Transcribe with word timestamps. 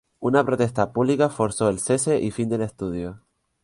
Una 0.19 0.43
protesta 0.43 0.93
pública 0.93 1.29
forzó 1.29 1.69
el 1.69 1.77
cese 1.77 2.17
y 2.21 2.31
fin 2.31 2.49
del 2.49 2.63
estudio. 2.63 3.21